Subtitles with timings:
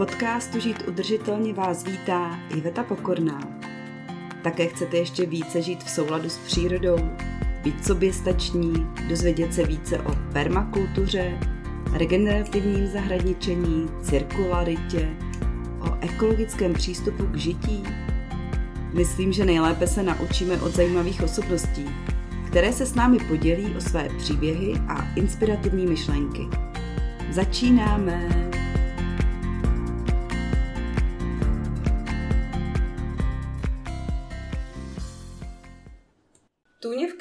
[0.00, 3.40] podcastu Žít udržitelně vás vítá Iveta Pokorná.
[4.42, 6.98] Také chcete ještě více žít v souladu s přírodou,
[7.62, 11.38] být soběstační, dozvědět se více o permakultuře,
[11.92, 15.08] regenerativním zahradničení, cirkularitě,
[15.80, 17.82] o ekologickém přístupu k žití?
[18.92, 21.84] Myslím, že nejlépe se naučíme od zajímavých osobností,
[22.46, 26.48] které se s námi podělí o své příběhy a inspirativní myšlenky.
[27.30, 28.49] Začínáme!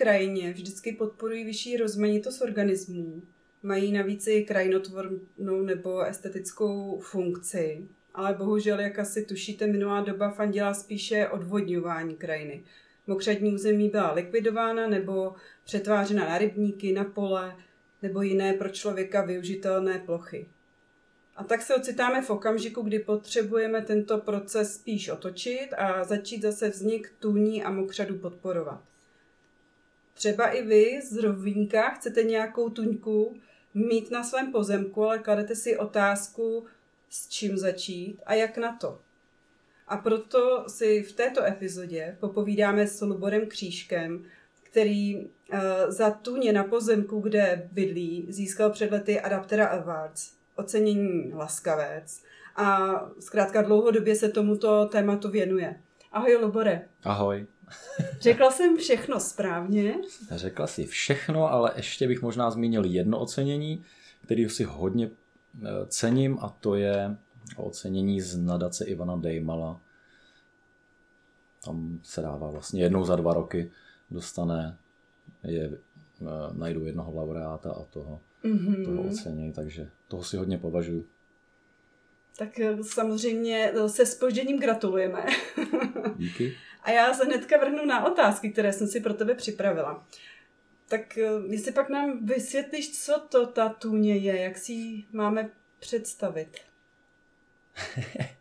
[0.10, 3.22] Krajině vždycky podporují vyšší rozmanitost organismů.
[3.64, 7.88] Mají navíc i krajinotvornou nebo estetickou funkci.
[8.14, 12.64] Ale bohužel, jak asi tušíte, minulá doba fandila spíše odvodňování krajiny.
[13.08, 17.56] Mokřadní území byla likvidována nebo přetvářena na rybníky, na pole
[18.02, 20.48] nebo jiné pro člověka využitelné plochy.
[21.36, 26.70] A tak se ocitáme v okamžiku, kdy potřebujeme tento proces spíš otočit a začít zase
[26.70, 28.84] vznik tůní a mokřadů podporovat.
[30.20, 33.38] Třeba i vy z Rovínka chcete nějakou tuňku
[33.74, 36.66] mít na svém pozemku, ale kladete si otázku,
[37.10, 39.00] s čím začít a jak na to.
[39.88, 44.26] A proto si v této epizodě popovídáme s Luborem Křížkem,
[44.64, 45.28] který uh,
[45.88, 52.24] za tuně na pozemku, kde bydlí, získal před lety Adaptera Awards, ocenění Laskavec
[52.56, 55.82] a zkrátka dlouhodobě se tomuto tématu věnuje.
[56.12, 56.88] Ahoj Lubore.
[57.04, 57.46] Ahoj.
[58.20, 59.96] Řekla jsem všechno správně.
[60.32, 63.84] Řekla si všechno, ale ještě bych možná zmínil jedno ocenění,
[64.22, 65.10] který si hodně
[65.64, 67.18] eh, cením a to je
[67.58, 69.82] ocenění z nadace Ivana Dejmala.
[71.66, 73.72] Tam se dává vlastně jednou za dva roky
[74.12, 74.78] dostane,
[75.44, 75.72] je,
[76.22, 78.86] eh, najdu jednoho laureáta a toho, mm-hmm.
[78.86, 81.08] toho ocenění, takže toho si hodně považuji.
[82.38, 85.26] Tak eh, samozřejmě se spožděním gratulujeme.
[86.18, 86.54] Díky.
[86.84, 90.08] A já se hnedka vrhnu na otázky, které jsem si pro tebe připravila.
[90.88, 95.50] Tak eh, jestli pak nám vysvětlíš, co to ta tůně je, jak si ji máme
[95.80, 96.58] představit?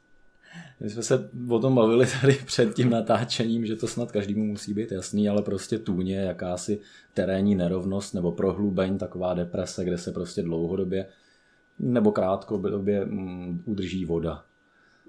[0.81, 4.75] My jsme se o tom bavili tady před tím natáčením, že to snad každému musí
[4.75, 6.81] být jasný, ale prostě tůně je jakási
[7.15, 11.07] terénní nerovnost nebo prohlubeň, taková deprese, kde se prostě dlouhodobě
[11.79, 14.45] nebo krátkodobě mm, udrží voda.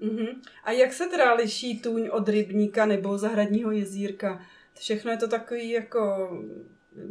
[0.00, 0.36] Uh-huh.
[0.64, 4.40] A jak se teda liší tůň od rybníka nebo zahradního jezírka?
[4.74, 6.30] Všechno je to takový jako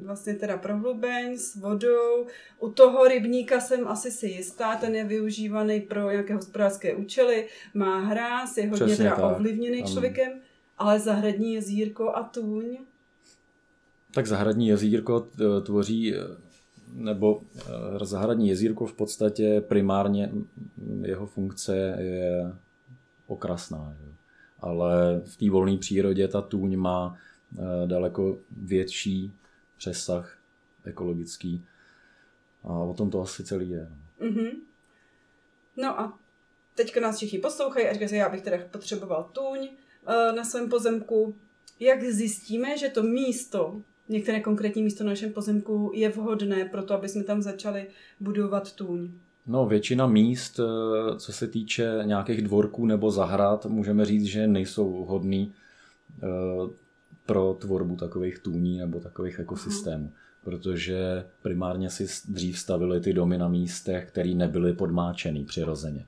[0.04, 2.28] vlastně teda prohlubeň s vodou.
[2.60, 8.00] U toho rybníka jsem asi si jistá, ten je využívaný pro nějaké hospodářské účely, má
[8.00, 10.42] hráz, je hodně teda ovlivněný člověkem,
[10.78, 12.78] ale zahradní jezírko a tůň?
[14.14, 15.28] Tak zahradní jezírko
[15.66, 16.14] tvoří
[16.94, 17.42] nebo
[18.02, 20.32] eh, zahradní jezírko v podstatě primárně
[21.02, 22.54] jeho funkce je
[23.30, 23.96] okrasná.
[24.00, 24.12] Že?
[24.60, 27.18] Ale v té volné přírodě ta tůň má
[27.54, 29.34] eh, daleko větší
[29.78, 30.38] přesah
[30.84, 31.66] ekologický.
[32.64, 33.92] A o tom to asi celý je.
[34.22, 34.52] Mm-hmm.
[35.78, 36.20] No a
[36.76, 41.36] teďka nás všichni poslouchají a říkají já bych teda potřeboval tůň uh, na svém pozemku.
[41.80, 46.94] Jak zjistíme, že to místo, některé konkrétní místo na našem pozemku je vhodné pro to,
[46.94, 47.88] aby jsme tam začali
[48.20, 49.12] budovat tůň?
[49.50, 55.04] No, většina míst, eh, co se týče nějakých dvorků nebo zahrad, můžeme říct, že nejsou
[55.04, 55.52] vhodný
[56.24, 56.28] eh,
[57.26, 60.06] pro tvorbu takových tůní nebo takových ekosystémů.
[60.06, 60.42] Aha.
[60.44, 66.06] Protože primárně si dřív stavili ty domy na místech, které nebyly podmáčený přirozeně.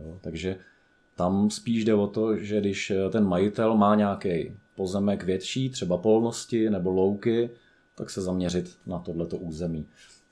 [0.00, 0.56] Jo, takže
[1.16, 6.70] tam spíš jde o to, že když ten majitel má nějaký pozemek větší, třeba polnosti
[6.70, 7.50] nebo louky,
[7.94, 9.86] tak se zaměřit na tohleto území.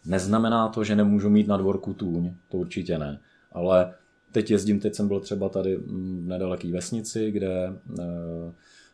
[0.06, 3.20] Neznamená to, že nemůžu mít na dvorku tůň, to určitě ne.
[3.52, 3.94] Ale
[4.32, 7.72] teď jezdím, teď jsem byl třeba tady v nedaleký vesnici, kde e,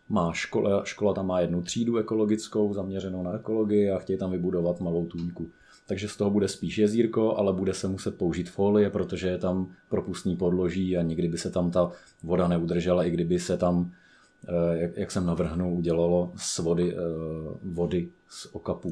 [0.08, 4.80] má škola, škola tam má jednu třídu ekologickou, zaměřenou na ekologii a chtějí tam vybudovat
[4.80, 5.50] malou tůňku.
[5.86, 9.70] Takže z toho bude spíš jezírko, ale bude se muset použít folie, protože je tam
[9.88, 11.90] propustný podloží a nikdy by se tam ta
[12.22, 14.07] voda neudržela, i kdyby se tam Eh,
[14.72, 16.98] jak, jak jsem navrhnul, udělalo z vody, eh,
[17.62, 18.90] vody z okapů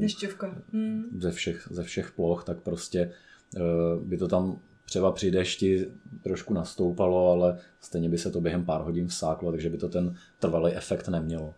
[0.72, 1.04] Hmm.
[1.18, 3.12] Ze, všech, ze všech ploch, tak prostě
[3.56, 3.60] eh,
[4.00, 5.86] by to tam třeba při dešti
[6.22, 10.14] trošku nastoupalo, ale stejně by se to během pár hodin vsáklo, takže by to ten
[10.38, 11.54] trvalý efekt nemělo.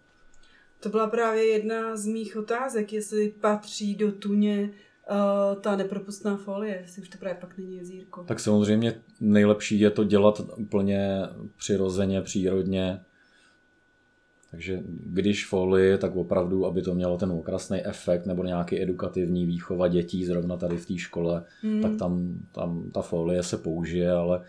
[0.81, 4.70] To byla právě jedna z mých otázek, jestli patří do tuně
[5.11, 8.25] uh, ta nepropustná folie, jestli už to právě pak není jezírko.
[8.25, 11.20] Tak samozřejmě nejlepší je to dělat úplně
[11.56, 13.00] přirozeně, přírodně,
[14.50, 19.89] takže když folie, tak opravdu, aby to mělo ten okrasný efekt nebo nějaký edukativní výchova
[19.89, 21.83] dětí zrovna tady v té škole, hmm.
[21.83, 24.45] tak tam, tam ta folie se použije, ale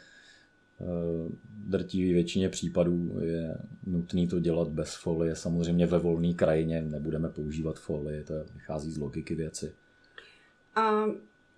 [1.67, 3.57] drtivé většině případů je
[3.87, 5.35] nutné to dělat bez folie.
[5.35, 9.73] Samozřejmě ve volné krajině nebudeme používat folie, to vychází z logiky věci.
[10.75, 11.05] A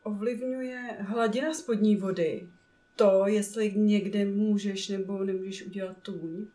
[0.03, 2.47] ovlivňuje hladina spodní vody
[2.95, 6.45] to, jestli někde můžeš nebo nemůžeš udělat tůň?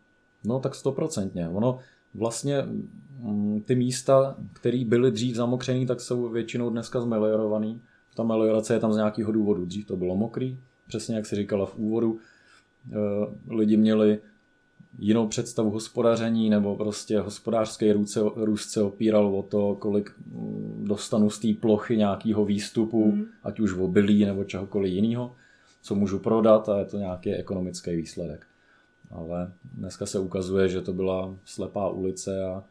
[0.47, 1.49] No tak stoprocentně.
[1.49, 1.79] Ono
[2.15, 2.63] vlastně
[3.21, 7.81] mm, ty místa, které byly dřív zamokřený, tak jsou většinou dneska zmeliorovaný.
[8.15, 9.65] Ta meliorace je tam z nějakého důvodu.
[9.65, 10.59] Dřív to bylo mokrý,
[10.89, 12.19] přesně jak si říkala v úvodu.
[12.93, 12.97] E,
[13.55, 14.19] lidi měli
[14.99, 21.31] jinou představu hospodaření nebo prostě hospodářský růst, růst se opíral o to, kolik mm, dostanu
[21.31, 23.25] z té plochy nějakého výstupu, mm.
[23.43, 25.35] ať už v obilí nebo čehokoliv jiného,
[25.83, 28.47] co můžu prodat a je to nějaký ekonomický výsledek.
[29.11, 32.64] Ale dneska se ukazuje, že to byla slepá ulice a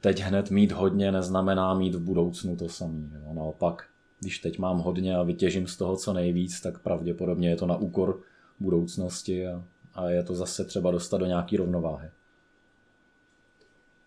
[0.00, 3.22] teď hned mít hodně neznamená mít v budoucnu to samé.
[3.32, 3.86] Naopak,
[4.20, 7.76] když teď mám hodně a vytěžím z toho co nejvíc, tak pravděpodobně je to na
[7.76, 8.20] úkor
[8.60, 9.64] budoucnosti a
[9.96, 12.10] a je to zase třeba dostat do nějaký rovnováhy.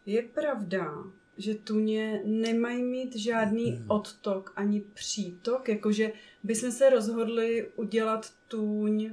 [0.05, 1.03] Je pravda,
[1.37, 3.85] že tuně nemají mít žádný hmm.
[3.87, 6.11] odtok ani přítok, jakože
[6.43, 9.11] bychom se rozhodli udělat tůň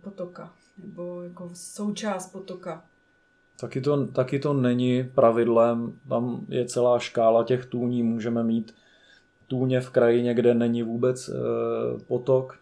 [0.00, 2.84] potoka, nebo jako součást potoka.
[3.60, 8.74] Taky to, taky to není pravidlem, tam je celá škála těch tůní, můžeme mít
[9.46, 11.32] tůně v krajině, kde není vůbec e,
[12.06, 12.58] potok,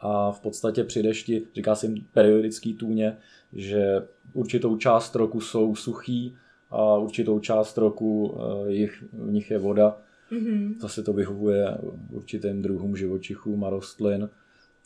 [0.00, 3.16] a v podstatě při dešti, říká se jim periodický tůně,
[3.52, 6.36] že určitou část roku jsou suchý
[6.70, 9.96] a určitou část roku eh, jich, v nich je voda.
[10.32, 10.78] Mm-hmm.
[10.80, 11.78] Zase to vyhovuje
[12.10, 14.30] určitým druhům živočichům a rostlin,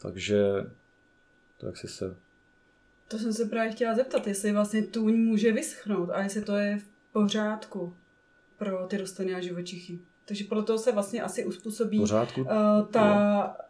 [0.03, 0.45] takže
[1.59, 2.17] tak si se...
[3.09, 6.79] To jsem se právě chtěla zeptat, jestli vlastně tůň může vyschnout a jestli to je
[6.79, 7.95] v pořádku
[8.59, 9.99] pro ty rostliny a živočichy.
[10.25, 12.41] Takže podle toho se vlastně asi uspůsobí pořádku?
[12.41, 12.49] Uh,
[12.91, 13.65] ta jo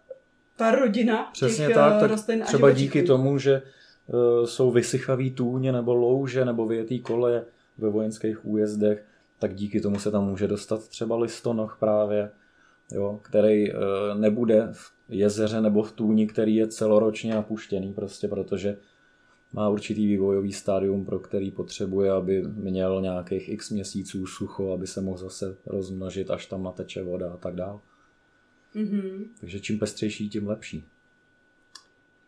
[0.57, 3.63] ta rodina Přesně těch tak, tak rostlin třeba díky tomu, že
[4.07, 7.45] uh, jsou vysychavý tůně nebo louže nebo větý koleje
[7.79, 9.05] ve vojenských újezdech,
[9.39, 12.31] tak díky tomu se tam může dostat třeba listonoch právě,
[12.93, 13.81] jo, který uh,
[14.21, 18.77] nebude v jezeře nebo v tůni, který je celoročně napuštěný, prostě protože
[19.55, 25.01] má určitý vývojový stádium, pro který potřebuje, aby měl nějakých x měsíců sucho, aby se
[25.01, 27.79] mohl zase rozmnožit, až tam nateče voda a tak dále.
[28.75, 29.25] Mm-hmm.
[29.41, 30.85] Takže čím pestřejší, tím lepší.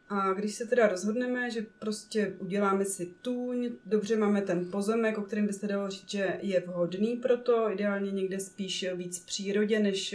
[0.09, 5.23] A když se teda rozhodneme, že prostě uděláme si tůň, dobře máme ten pozemek, o
[5.23, 9.79] kterém byste dalo říct, že je vhodný pro to, ideálně někde spíš víc v přírodě
[9.79, 10.15] než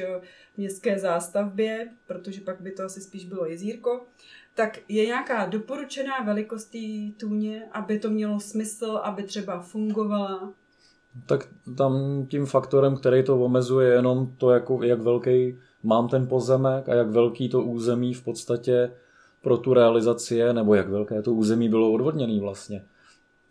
[0.53, 4.05] v městské zástavbě, protože pak by to asi spíš bylo jezírko,
[4.55, 10.53] tak je nějaká doporučená velikost té tůně, aby to mělo smysl, aby třeba fungovala?
[11.25, 11.47] Tak
[11.77, 16.89] tam tím faktorem, který to omezuje, je jenom to, jako, jak velký mám ten pozemek
[16.89, 18.91] a jak velký to území v podstatě
[19.41, 22.85] pro tu realizaci je, nebo jak velké to území bylo odvodněné vlastně.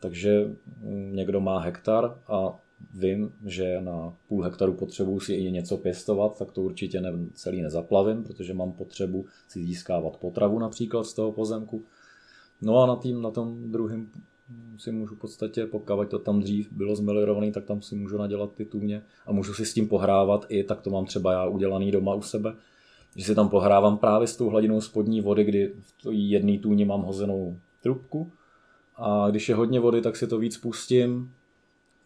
[0.00, 0.50] Takže
[0.82, 2.58] mm, někdo má hektar a
[2.94, 7.62] vím, že na půl hektaru potřebuji si i něco pěstovat, tak to určitě ne, celý
[7.62, 11.84] nezaplavím, protože mám potřebu si získávat potravu například z toho pozemku.
[12.62, 14.08] No a na, tým, na tom druhém
[14.78, 18.52] si můžu v podstatě, pokud to tam dřív bylo zmelirovaný, tak tam si můžu nadělat
[18.54, 21.90] ty tůně a můžu si s tím pohrávat i, tak to mám třeba já udělaný
[21.90, 22.54] doma u sebe,
[23.17, 25.73] že si tam pohrávám právě s tou hladinou spodní vody, kdy
[26.05, 28.33] v jedné tůni mám hozenou trubku
[28.97, 31.35] a když je hodně vody, tak si to víc pustím,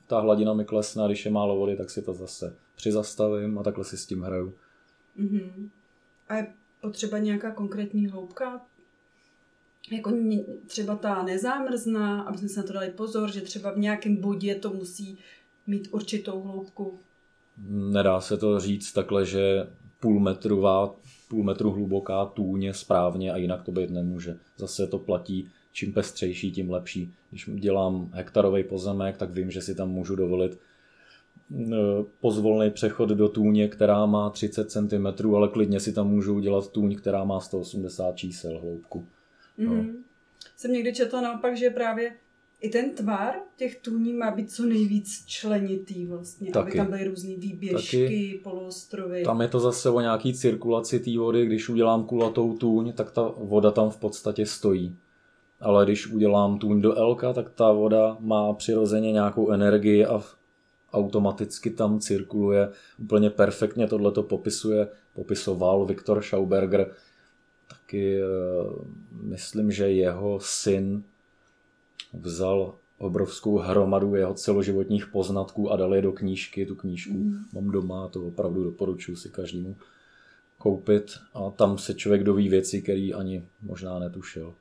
[0.07, 3.63] ta hladina mi klesne a když je málo vody, tak si to zase přizastavím a
[3.63, 4.55] takhle si s tím hraju.
[5.21, 5.69] Mm-hmm.
[6.29, 6.47] A je
[6.81, 8.61] potřeba nějaká konkrétní hloubka
[9.91, 10.13] jako
[10.67, 14.55] třeba ta nezámrzná, aby jsme se na to dali pozor, že třeba v nějakém bodě
[14.55, 15.19] to musí
[15.67, 16.99] mít určitou hloubku.
[17.69, 19.67] Nedá se to říct takhle, že
[20.05, 20.95] půlmetrová,
[21.29, 24.37] půl metru hluboká tůně správně a jinak to být nemůže.
[24.57, 27.15] Zase to platí, čím pestřejší, tím lepší.
[27.31, 30.59] Když dělám hektarový pozemek, tak vím, že si tam můžu dovolit e,
[32.21, 36.97] pozvolný přechod do tůně, která má 30 cm, ale klidně si tam můžu udělat tůň,
[36.97, 39.07] která má 180 čísel hloubku.
[39.59, 39.87] Mm-hmm.
[39.87, 39.93] No.
[40.57, 42.13] Jsem někdy četla naopak, že právě
[42.61, 46.69] i ten tvar těch tůní má být co nejvíc členitý vlastně, Taky.
[46.69, 48.41] aby tam byly různé výběžky, Taky.
[48.43, 49.23] poloostrovy.
[49.23, 53.33] Tam je to zase o nějaký cirkulaci té vody, když udělám kulatou tůň, tak ta
[53.37, 54.97] voda tam v podstatě stojí.
[55.61, 60.23] Ale když udělám tůň do Elka, tak ta voda má přirozeně nějakou energii a
[60.93, 62.69] automaticky tam cirkuluje
[62.99, 63.87] úplně perfektně.
[63.87, 66.91] Tohle to popisuje, popisoval Viktor Schauberger
[67.69, 68.25] taky eh,
[69.23, 71.03] myslím, že jeho syn
[72.21, 76.67] vzal obrovskou hromadu jeho celoživotních poznatků a dal je do knížky.
[76.67, 77.45] Tu knížku mm.
[77.53, 79.77] mám doma, to opravdu doporučuji si každému
[80.59, 84.55] koupit a tam se člověk doví věci, které ani možná netušil.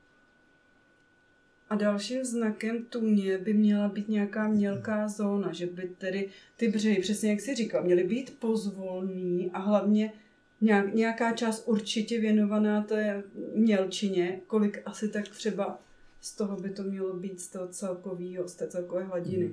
[1.70, 7.00] A dalším znakem tůně by měla být nějaká mělká zóna, že by tedy ty břehy,
[7.00, 10.12] přesně jak si říkal, měly být pozvolný a hlavně
[10.94, 13.22] nějaká část určitě věnovaná té
[13.54, 15.78] mělčině, kolik asi tak třeba
[16.24, 19.52] z toho by to mělo být z toho celkového, z té celkové hladiny.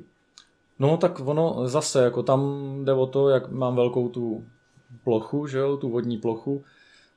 [0.80, 2.42] No tak ono zase, jako tam
[2.86, 4.46] jde o to, jak mám velkou tu
[5.04, 6.64] plochu, že jo, tu vodní plochu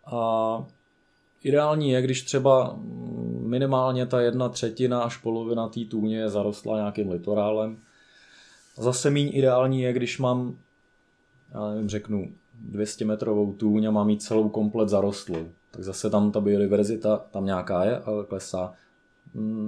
[0.07, 0.67] a
[1.43, 2.79] ideální je, když třeba
[3.41, 7.79] minimálně ta jedna třetina až polovina té tůně je zarostla nějakým litorálem.
[8.77, 10.59] Zase míň ideální je, když mám,
[11.55, 15.47] já nevím, řeknu, 200 metrovou tůň a mám mít celou komplet zarostlou.
[15.71, 18.75] Tak zase tam ta biodiverzita tam nějaká je, ale klesá.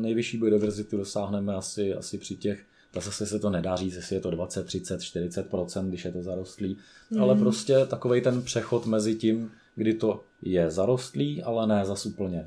[0.01, 4.21] Nejvyšší biodiverzitu dosáhneme asi, asi při těch tak zase se to nedá říct, jestli je
[4.21, 5.47] to 20, 30, 40
[5.83, 6.79] když je to zarostlý.
[7.11, 7.21] Mm.
[7.21, 12.47] Ale prostě takový ten přechod mezi tím, kdy to je zarostlý, ale ne zas úplně.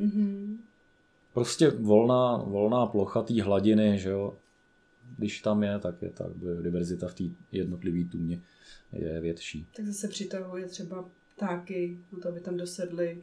[0.00, 0.56] Mm-hmm.
[1.34, 4.36] Prostě volná, volná plocha té hladiny, že jo,
[5.18, 8.40] když tam je, tak je ta biodiverzita v té jednotlivé tůně
[8.92, 9.66] je větší.
[9.76, 13.22] Tak zase přitahuje třeba ptáky, no to aby tam dosedly.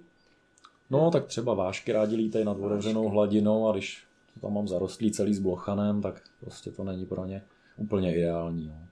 [0.90, 4.04] No, tak třeba vášky rádi lítají nad otevřenou hladinou a když
[4.42, 7.42] tam mám zarostlý celý s blochanem, tak prostě to není pro ně
[7.78, 8.68] úplně ideální.
[8.68, 8.88] No.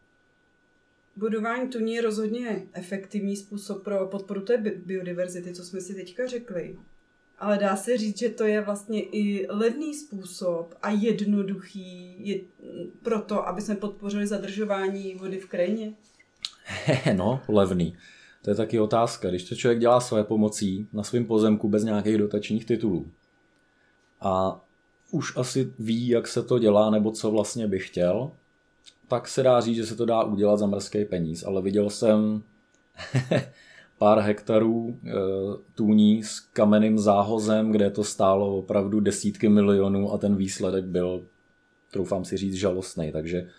[1.16, 6.78] Budování tuní je rozhodně efektivní způsob pro podporu té biodiverzity, co jsme si teďka řekli.
[7.40, 12.40] Ale dá se říct, že to je vlastně i levný způsob a jednoduchý je
[13.04, 15.94] pro to, aby jsme podpořili zadržování vody v krajině?
[17.16, 17.98] no, levný.
[18.46, 19.30] To je taky otázka.
[19.30, 23.08] Když to člověk dělá své pomocí na svém pozemku bez nějakých dotačních titulů
[24.22, 24.62] a
[25.12, 28.32] už asi ví, jak se to dělá nebo co vlastně by chtěl,
[29.08, 31.44] tak se dá říct, že se to dá udělat za mrzký peníz.
[31.44, 32.44] Ale viděl jsem
[33.98, 35.12] pár hektarů e,
[35.76, 41.26] tůní s kamenným záhozem, kde to stálo opravdu desítky milionů a ten výsledek byl,
[41.92, 43.12] troufám si říct, žalostný.
[43.12, 43.50] Takže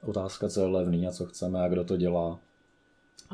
[0.00, 2.40] otázka, co je levný a co chceme a kdo to dělá.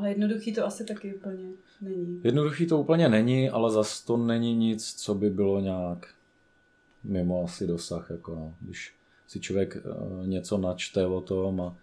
[0.01, 1.49] Ale jednoduchý to asi taky úplně
[1.81, 2.21] není.
[2.25, 6.15] Jednoduchý to úplně není, ale zas to není nic, co by bylo nějak
[7.05, 8.55] mimo asi dosah, jako no.
[8.61, 8.95] když
[9.27, 11.77] si člověk uh, něco načte o tom a,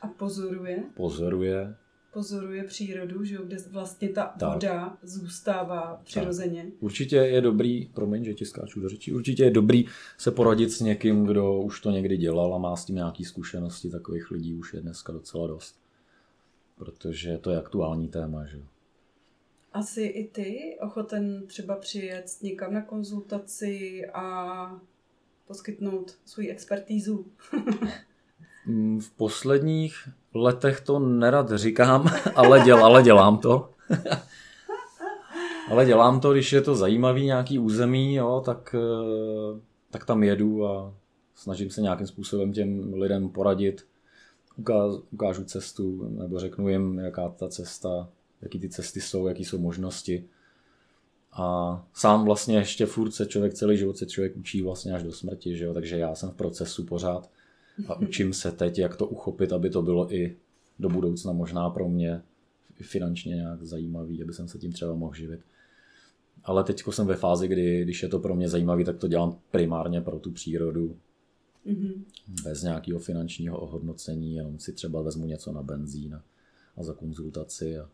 [0.00, 0.82] a pozoruje.
[0.94, 1.74] Pozoruje.
[2.12, 4.52] Pozoruje přírodu, že kde vlastně ta tak.
[4.52, 6.62] voda zůstává přirozeně.
[6.62, 6.72] Tak.
[6.80, 9.84] Určitě je dobrý, promiň, že ti skáču do řečí, určitě je dobrý
[10.18, 13.90] se poradit s někým, kdo už to někdy dělal a má s tím nějaké zkušenosti,
[13.90, 15.85] takových lidí už je dneska docela dost.
[16.78, 18.62] Protože to je aktuální téma, že
[19.76, 24.80] asi i ty ochoten třeba přijet někam na konzultaci a
[25.46, 27.26] poskytnout svou expertízu?
[29.00, 33.70] V posledních letech to nerad říkám, ale, děl, ale dělám to.
[35.70, 40.66] ale dělám to, když je to zajímavý nějaký území, jo, tak, eh, tak tam jedu
[40.66, 40.94] a
[41.34, 43.86] snažím se nějakým způsobem těm lidem poradit.
[45.10, 48.08] Ukážu cestu nebo řeknu jim, jaká ta cesta
[48.42, 50.24] jaký ty cesty jsou, jaký jsou možnosti.
[51.32, 55.12] A sám vlastně ještě furt se člověk celý život se člověk učí vlastně až do
[55.12, 55.74] smrti, že jo?
[55.74, 57.30] takže já jsem v procesu pořád
[57.88, 60.36] a učím se teď, jak to uchopit, aby to bylo i
[60.78, 62.22] do budoucna možná pro mě
[62.80, 65.40] finančně nějak zajímavý, aby jsem se tím třeba mohl živit.
[66.44, 69.38] Ale teď jsem ve fázi, kdy, když je to pro mě zajímavý, tak to dělám
[69.50, 70.96] primárně pro tu přírodu.
[71.66, 72.04] Mm-hmm.
[72.44, 76.24] Bez nějakého finančního ohodnocení, jenom si třeba vezmu něco na benzín a,
[76.76, 77.90] a za konzultaci a,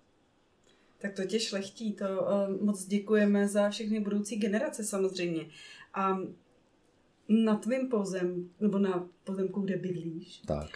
[1.02, 5.46] tak to tě šlechtí, to uh, moc děkujeme za všechny budoucí generace samozřejmě.
[5.94, 6.18] A
[7.28, 10.70] na tvém pozem, nebo na pozemku, kde bydlíš, tak.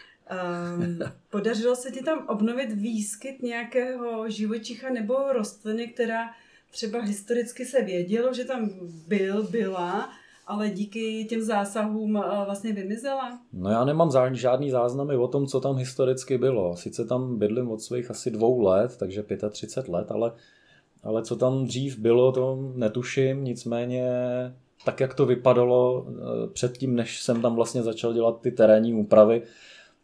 [0.79, 0.99] Um,
[1.31, 6.31] podařilo se ti tam obnovit výskyt nějakého živočicha nebo rostliny, která
[6.71, 8.71] třeba historicky se vědělo, že tam
[9.09, 10.11] byl, byla,
[10.47, 13.41] ale díky těm zásahům eh, vlastně vymizela?
[13.53, 16.77] No já nemám žádný záznamy o tom, co tam historicky bylo.
[16.77, 20.33] Sice tam bydlím od svých asi dvou let, takže 35 let, ale,
[21.03, 24.09] ale co tam dřív bylo, to netuším, nicméně
[24.85, 29.43] tak, jak to vypadalo eh, předtím, než jsem tam vlastně začal dělat ty terénní úpravy,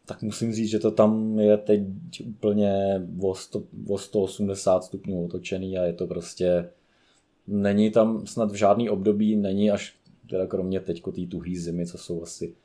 [0.05, 1.81] tak musím říct, že to tam je teď
[2.25, 6.69] úplně o, 100, o 180 stupňů otočený a je to prostě,
[7.47, 9.95] není tam snad v žádný období, není až
[10.29, 12.55] teda kromě teďko té tuhý zimy, co jsou asi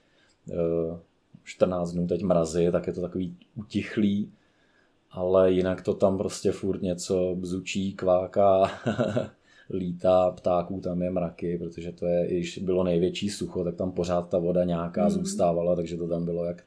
[1.45, 4.33] 14 eh, dnů teď mrazy, tak je to takový utichlý,
[5.11, 8.71] ale jinak to tam prostě furt něco bzučí, kváká,
[9.71, 14.29] lítá, ptáků tam je mraky, protože to je, když bylo největší sucho, tak tam pořád
[14.29, 15.11] ta voda nějaká mm.
[15.11, 16.65] zůstávala, takže to tam bylo jak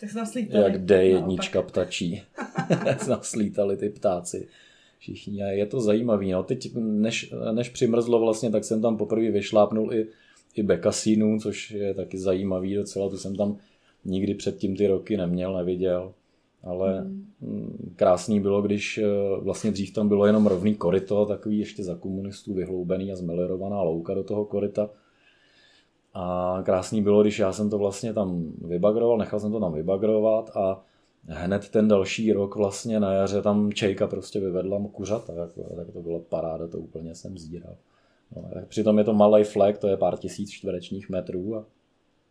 [0.00, 0.10] tak
[0.52, 2.22] jak D1 ptačí.
[3.06, 4.48] tam slítali ty ptáci
[4.98, 6.30] všichni a je to zajímavý.
[6.30, 6.42] No.
[6.42, 10.06] Teď, než, než přimrzlo vlastně, tak jsem tam poprvé vyšlápnul i,
[10.54, 13.56] i bekasínů, což je taky zajímavý docela, to jsem tam
[14.04, 16.12] nikdy předtím ty roky neměl, neviděl.
[16.64, 17.00] Ale
[17.40, 17.92] mm.
[17.96, 19.06] krásný bylo, když eh,
[19.40, 24.14] vlastně dřív tam bylo jenom rovný koryto, takový ještě za komunistů vyhloubený a zmelerovaná louka
[24.14, 24.90] do toho koryta.
[26.14, 30.50] A krásný bylo, když já jsem to vlastně tam vybagroval, nechal jsem to tam vybagrovat
[30.56, 30.84] a
[31.28, 36.02] hned ten další rok vlastně na jaře tam Čejka prostě vyvedla kuřata, jako, tak to
[36.02, 37.76] bylo paráda, to úplně jsem zíral.
[38.36, 41.66] No, tak přitom je to malý flek, to je pár tisíc čtverečních metrů a,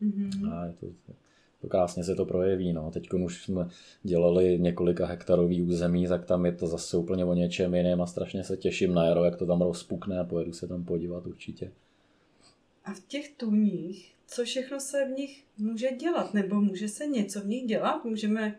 [0.02, 0.54] mm-hmm.
[0.54, 0.88] a je to,
[1.62, 2.74] to krásně se to projeví.
[2.74, 2.92] No.
[2.92, 3.68] Teď už jsme
[4.04, 8.44] dělali několika hektarový území, tak tam je to zase úplně o něčem jiném a strašně
[8.44, 11.72] se těším na jaro, jak to tam rozpukne a pojedu se tam podívat určitě.
[12.86, 16.34] A v těch tůních, co všechno se v nich může dělat?
[16.34, 18.06] Nebo může se něco v nich dělat?
[18.06, 18.56] Můžeme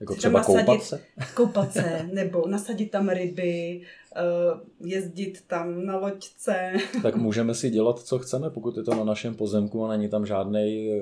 [0.00, 1.00] jako třeba koupat se?
[1.34, 3.82] Koupat se, nebo nasadit tam ryby,
[4.16, 4.20] eh,
[4.84, 6.72] jezdit tam na loďce.
[7.02, 10.26] Tak můžeme si dělat, co chceme, pokud je to na našem pozemku a není tam
[10.26, 11.00] žádný eh,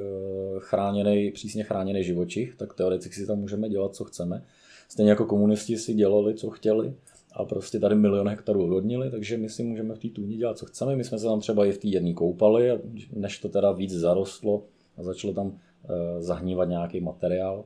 [0.59, 4.43] chráněný, přísně chráněný živočich, tak teoreticky si tam můžeme dělat, co chceme.
[4.89, 6.95] Stejně jako komunisti si dělali, co chtěli
[7.37, 10.67] a prostě tady milion hektarů odvodnili, takže my si můžeme v té tůni dělat, co
[10.67, 10.97] chceme.
[10.97, 12.81] My jsme se tam třeba i v té jedné koupali,
[13.13, 14.63] než to teda víc zarostlo
[14.97, 17.65] a začalo tam eh, zahnívat nějaký materiál,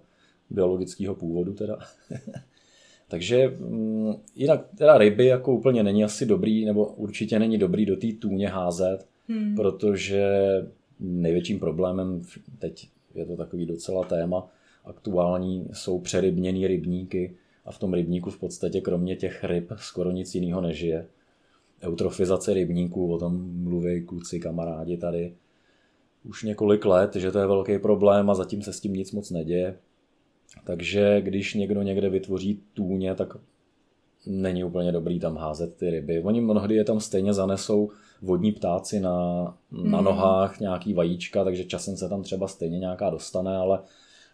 [0.50, 1.78] biologického původu teda.
[3.09, 7.97] Takže mm, jinak teda ryby jako úplně není asi dobrý, nebo určitě není dobrý do
[7.97, 9.54] té tůně házet, hmm.
[9.57, 10.33] protože
[11.00, 12.23] největším problémem,
[12.59, 14.49] teď je to takový docela téma,
[14.85, 20.35] aktuální jsou přerybněný rybníky a v tom rybníku v podstatě kromě těch ryb skoro nic
[20.35, 21.07] jiného nežije.
[21.83, 25.35] Eutrofizace rybníků, o tom mluví kluci, kamarádi tady
[26.25, 29.30] už několik let, že to je velký problém a zatím se s tím nic moc
[29.30, 29.76] neděje.
[30.64, 33.37] Takže když někdo někde vytvoří tůně, tak
[34.26, 36.23] není úplně dobrý tam házet ty ryby.
[36.23, 37.91] Oni mnohdy je tam stejně zanesou
[38.23, 40.04] vodní ptáci na, na hmm.
[40.04, 43.78] nohách, nějaký vajíčka, takže časem se tam třeba stejně nějaká dostane, ale,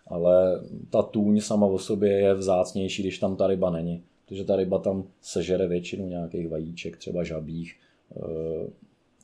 [0.07, 4.03] ale ta tůň sama o sobě je vzácnější, když tam ta ryba není.
[4.25, 7.77] Protože ta ryba tam sežere většinu nějakých vajíček, třeba žabích,
[8.17, 8.71] eh,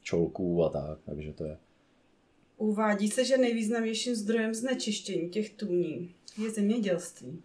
[0.02, 1.57] čolků a tak, takže to je.
[2.56, 7.42] Uvádí se, že nejvýznamnějším zdrojem znečištění těch tůní je zemědělství.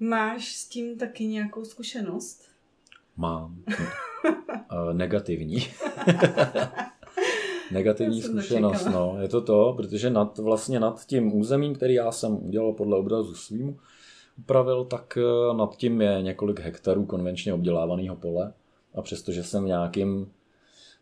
[0.00, 2.42] Máš s tím taky nějakou zkušenost?
[3.16, 3.64] Mám.
[4.72, 5.66] uh, negativní.
[7.72, 9.16] negativní zkušenost, no.
[9.20, 13.34] Je to to, protože nad, vlastně nad tím územím, který já jsem udělal podle obrazu
[13.34, 13.78] svým,
[14.38, 18.52] upravil, tak eh, nad tím je několik hektarů konvenčně obdělávaného pole.
[18.94, 20.32] A přestože jsem v nějakým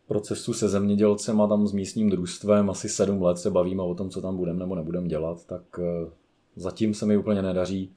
[0.08, 4.10] procesu se zemědělcem a tam s místním družstvem asi sedm let se bavíme o tom,
[4.10, 6.10] co tam budeme nebo nebudeme dělat, tak eh,
[6.58, 7.92] Zatím se mi úplně nedaří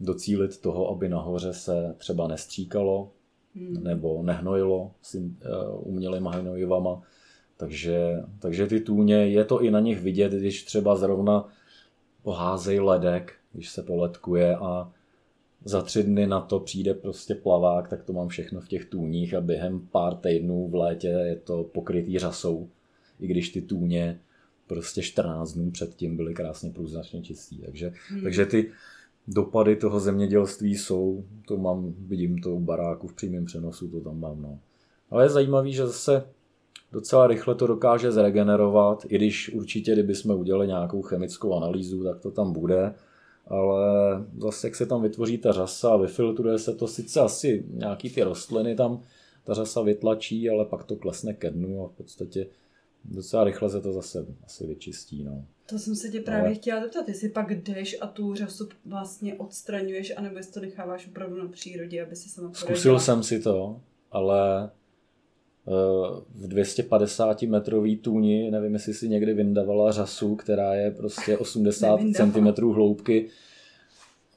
[0.00, 3.10] docílit toho, aby nahoře se třeba nestříkalo
[3.54, 3.84] hmm.
[3.84, 5.30] nebo nehnojilo s uh,
[5.82, 7.02] umělýma hnojivama.
[7.56, 11.48] Takže, takže ty tůně, je to i na nich vidět, když třeba zrovna
[12.22, 14.92] poházej ledek, když se poletkuje a
[15.64, 19.34] za tři dny na to přijde prostě plavák, tak to mám všechno v těch tůních
[19.34, 22.68] a během pár týdnů v létě je to pokrytý řasou.
[23.20, 24.20] I když ty tůně
[24.66, 27.58] prostě 14 dnů předtím byly krásně průznačně čistý.
[27.58, 28.22] Takže, hmm.
[28.22, 28.70] takže ty
[29.28, 34.20] dopady toho zemědělství jsou, to mám, vidím to u baráku v přímém přenosu, to tam
[34.20, 34.42] mám.
[34.42, 34.58] No.
[35.10, 36.24] Ale je zajímavý, že zase
[36.92, 42.20] docela rychle to dokáže zregenerovat, i když určitě, kdyby jsme udělali nějakou chemickou analýzu, tak
[42.20, 42.94] to tam bude,
[43.48, 43.80] ale
[44.38, 48.22] zase jak se tam vytvoří ta řasa a vyfiltruje se to sice asi nějaký ty
[48.22, 49.02] rostliny tam
[49.44, 52.46] ta řasa vytlačí, ale pak to klesne ke dnu a v podstatě
[53.04, 55.24] docela rychle se to zase asi vyčistí.
[55.24, 55.44] No.
[55.66, 56.54] To jsem se tě právě ale...
[56.54, 61.36] chtěla zeptat, jestli pak jdeš a tu řasu vlastně odstraňuješ, anebo jestli to necháváš opravdu
[61.36, 63.80] na přírodě, aby si sama Zkusil jsem si to,
[64.10, 64.70] ale
[66.34, 72.72] v 250 metrový tůni, nevím, jestli si někdy vyndavala řasu, která je prostě 80 cm
[72.72, 73.26] hloubky,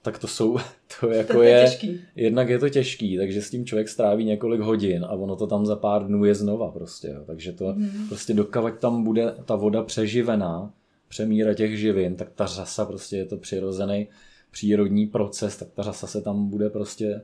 [0.02, 0.58] tak to jsou,
[1.00, 2.02] to jako to je, je těžký.
[2.16, 5.66] jednak je to těžký, takže s tím člověk stráví několik hodin a ono to tam
[5.66, 7.24] za pár dnů je znova prostě, jo.
[7.26, 8.08] takže to mm.
[8.08, 10.74] prostě dokavať tam bude ta voda přeživená,
[11.08, 14.08] přemíra těch živin, tak ta řasa prostě je to přirozený
[14.52, 17.22] přírodní proces, tak ta řasa se tam bude prostě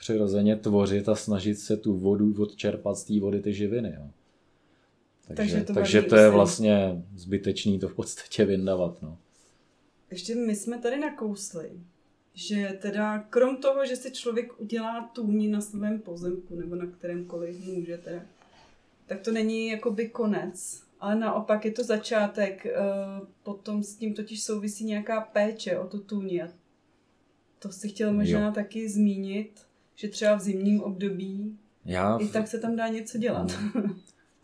[0.00, 3.94] přirozeně tvořit a snažit se tu vodu odčerpat z té vody ty živiny.
[3.96, 4.06] Jo.
[5.28, 9.02] Takže, takže to, takže to je vlastně zbytečný to v podstatě vyndavat.
[9.02, 9.18] No
[10.12, 11.70] ještě my jsme tady nakousli,
[12.34, 17.66] že teda krom toho, že si člověk udělá tůni na svém pozemku nebo na kterémkoliv
[17.66, 18.22] může teda,
[19.06, 22.72] tak to není jakoby konec, ale naopak je to začátek, eh,
[23.42, 26.48] potom s tím totiž souvisí nějaká péče o tu tůni a
[27.62, 28.52] to si chtěl možná jo.
[28.52, 29.60] taky zmínit,
[29.94, 32.16] že třeba v zimním období Já...
[32.16, 33.52] i tak se tam dá něco dělat.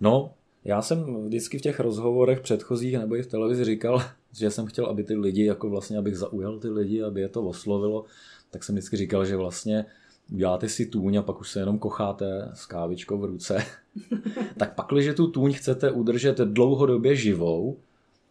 [0.01, 4.03] No, Já jsem vždycky v těch rozhovorech předchozích nebo i v televizi říkal,
[4.33, 7.43] že jsem chtěl, aby ty lidi, jako vlastně, abych zaujal ty lidi, aby je to
[7.43, 8.05] oslovilo,
[8.51, 9.85] tak jsem vždycky říkal, že vlastně
[10.33, 13.65] uděláte si tůň a pak už se jenom kocháte s kávičkou v ruce,
[14.57, 17.79] tak pak, když tu tůň chcete udržet dlouhodobě živou,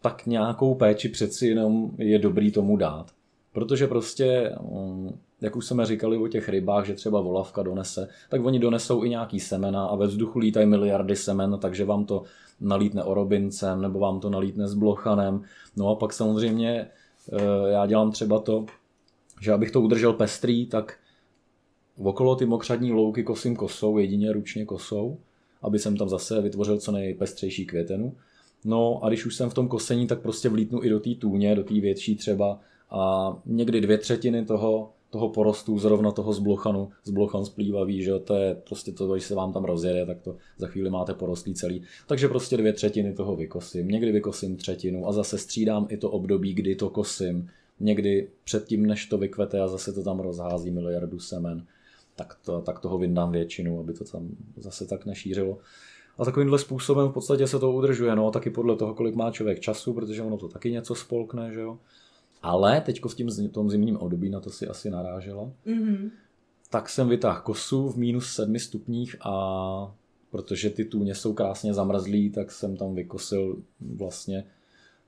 [0.00, 3.17] tak nějakou péči přeci jenom je dobrý tomu dát.
[3.52, 8.44] Protože prostě, mm, jak už jsme říkali o těch rybách, že třeba volavka donese, tak
[8.44, 12.22] oni donesou i nějaký semena a ve vzduchu lítají miliardy semen, takže vám to
[12.60, 15.42] nalítne orobincem nebo vám to nalítne s blochanem.
[15.76, 16.86] No a pak samozřejmě
[17.32, 18.66] eh, já dělám třeba to,
[19.40, 20.98] že abych to udržel pestrý, tak
[21.96, 25.18] okolo ty mokřadní louky kosím kosou, jedině ručně kosou,
[25.62, 28.16] aby jsem tam zase vytvořil co nejpestřejší květenu.
[28.64, 31.54] No a když už jsem v tom kosení, tak prostě vlítnu i do té tůně,
[31.54, 37.44] do té větší třeba a někdy dvě třetiny toho, toho porostu, zrovna toho zblochanu, zblochan
[37.44, 40.90] splývavý, že to je prostě to, když se vám tam rozjede, tak to za chvíli
[40.90, 41.82] máte porostlý celý.
[42.06, 46.54] Takže prostě dvě třetiny toho vykosím, někdy vykosím třetinu a zase střídám i to období,
[46.54, 47.48] kdy to kosím,
[47.80, 51.66] někdy předtím, než to vykvete a zase to tam rozhází miliardu semen,
[52.16, 55.58] tak, to, tak toho vyndám většinu, aby to tam zase tak nešířilo.
[56.18, 59.60] A takovýmhle způsobem v podstatě se to udržuje, no taky podle toho, kolik má člověk
[59.60, 61.78] času, protože ono to taky něco spolkne, že jo.
[62.42, 66.10] Ale teďko v tím, tom zimním období, na to si asi narážela, mm-hmm.
[66.70, 69.94] tak jsem vytáhl kosu v minus sedmi stupních a
[70.30, 74.44] protože ty tůně jsou krásně zamrzlý, tak jsem tam vykosil vlastně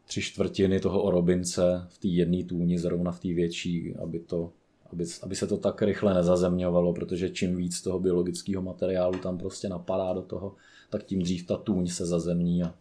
[0.07, 4.53] tři čtvrtiny toho orobince v té jedné tůni, zrovna v té větší, aby, to,
[4.93, 9.69] aby, aby se to tak rychle nezazemňovalo, protože čím víc toho biologického materiálu tam prostě
[9.69, 10.55] napadá do toho,
[10.91, 12.75] tak tím dřív ta tůň se zazemní a,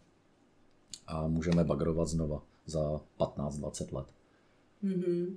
[1.07, 4.07] a můžeme bagrovat znova za 15-20 let.
[4.83, 5.35] Mm-hmm.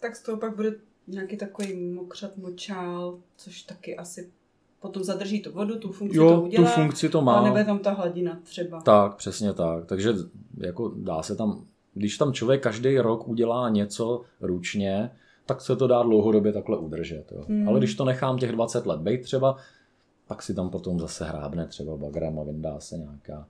[0.00, 0.74] Tak z toho pak bude
[1.06, 4.30] nějaký takový mokřat močál, což taky asi
[4.80, 6.64] potom zadrží tu vodu, tu funkci jo, to udělá.
[6.64, 7.34] tu funkci to má.
[7.34, 8.80] A nebude tam ta hladina třeba.
[8.80, 9.86] Tak, přesně tak.
[9.86, 10.14] Takže
[10.58, 11.64] jako dá se tam,
[11.94, 15.10] když tam člověk každý rok udělá něco ručně,
[15.46, 17.32] tak se to dá dlouhodobě takhle udržet.
[17.32, 17.44] Jo.
[17.48, 17.68] Hmm.
[17.68, 19.56] Ale když to nechám těch 20 let být třeba,
[20.26, 23.46] pak si tam potom zase hrábne třeba bagram a vyndá se nějaká.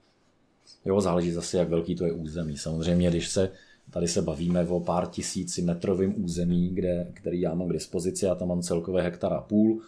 [0.84, 2.56] Jo, záleží zase, jak velký to je území.
[2.56, 3.50] Samozřejmě, když se
[3.90, 8.34] Tady se bavíme o pár tisíci metrovým území, kde, který já mám k dispozici, já
[8.34, 9.82] tam mám celkové hektara půl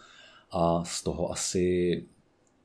[0.51, 2.05] a z toho asi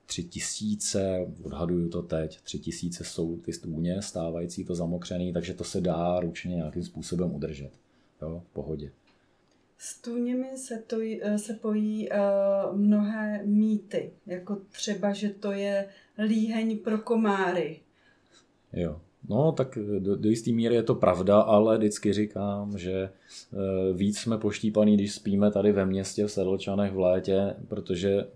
[0.07, 5.64] tři tisíce, odhaduju to teď, tři tisíce jsou ty stůně stávající, to zamokřený, takže to
[5.64, 7.71] se dá ručně nějakým způsobem udržet.
[8.23, 8.92] Jo, v pohodě.
[9.79, 10.97] S tůněmi se, to,
[11.37, 17.81] se pojí uh, mnohé mýty, jako třeba, že to je líheň pro komáry.
[18.73, 23.11] Jo, No, tak do, do jisté míry je to pravda, ale vždycky říkám, že e,
[23.93, 28.27] víc jsme poštípaný, když spíme tady ve městě v Sedlčanech v létě, protože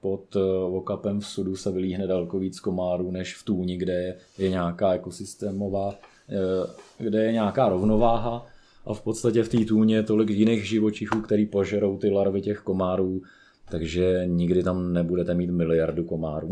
[0.00, 4.50] pod e, okapem v sudu se vylíhne daleko víc komárů, než v tůni, kde je,
[4.50, 5.94] nějaká ekosystémová,
[6.98, 8.46] kde je nějaká rovnováha
[8.86, 12.58] a v podstatě v té tůně je tolik jiných živočichů, který požerou ty larvy těch
[12.58, 13.22] komárů,
[13.70, 16.50] takže nikdy tam nebudete mít miliardu komárů.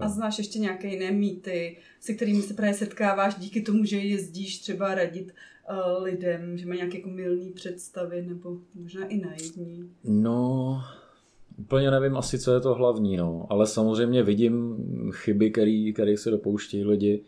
[0.00, 4.58] A znáš ještě nějaké jiné mýty, se kterými se právě setkáváš díky tomu, že jezdíš
[4.58, 5.32] třeba radit
[5.70, 9.90] uh, lidem, že mají nějaké jako milné představy nebo možná i naivní?
[10.04, 10.80] No,
[11.58, 13.46] úplně nevím asi, co je to hlavní, no.
[13.50, 14.76] ale samozřejmě vidím
[15.12, 15.50] chyby,
[15.92, 17.22] které se dopouštějí lidi.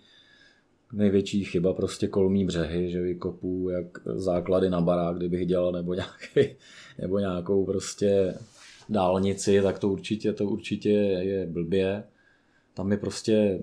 [0.93, 5.95] Největší chyba prostě kolmí břehy, že vykopu jak základy na barák, kdybych dělal, nebo,
[6.35, 6.57] nějaký,
[6.99, 8.35] nebo nějakou prostě
[8.89, 12.05] dálnici, tak to určitě, to určitě je blbě
[12.79, 13.61] tam je prostě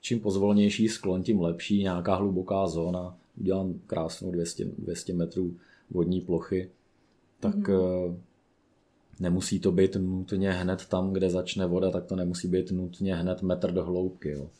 [0.00, 5.56] čím pozvolnější sklon, tím lepší, nějaká hluboká zóna, udělám krásnou 200, 200 metrů
[5.90, 6.70] vodní plochy,
[7.40, 8.16] tak mm-hmm.
[9.20, 13.42] nemusí to být nutně hned tam, kde začne voda, tak to nemusí být nutně hned
[13.42, 14.50] metr do hloubky, jo.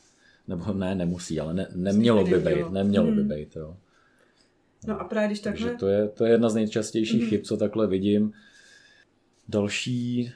[0.48, 3.16] Nebo ne, nemusí, ale ne, nemělo by být, nemělo mm.
[3.16, 3.76] by být, jo.
[4.86, 5.66] No a právě když takhle...
[5.66, 7.28] Takže to je, to je jedna z nejčastějších mm.
[7.28, 8.32] chyb, co takhle vidím.
[9.48, 10.32] Další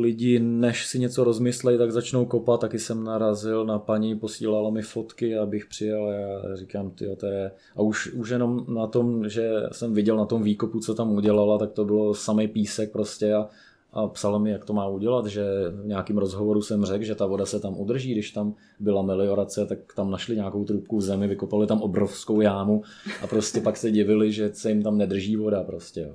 [0.00, 2.60] lidi, než si něco rozmyslejí, tak začnou kopat.
[2.60, 7.26] Taky jsem narazil na paní, posílala mi fotky, abych přijel a já říkám, ty to
[7.26, 7.50] je...
[7.76, 11.58] A už, už jenom na tom, že jsem viděl na tom výkopu, co tam udělala,
[11.58, 13.48] tak to bylo samý písek prostě a,
[13.92, 15.44] a psala mi, jak to má udělat, že
[15.82, 19.66] v nějakém rozhovoru jsem řekl, že ta voda se tam udrží, když tam byla meliorace,
[19.66, 22.82] tak tam našli nějakou trubku v zemi, vykopali tam obrovskou jámu
[23.22, 26.00] a prostě pak se divili, že se jim tam nedrží voda prostě.
[26.00, 26.14] Jo.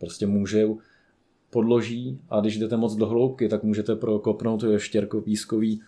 [0.00, 0.78] Prostě můžou
[1.54, 5.80] podloží a když jdete moc do hloubky, tak můžete prokopnout štěrkopískový